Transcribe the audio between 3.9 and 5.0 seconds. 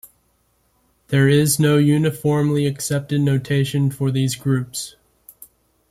for these groups.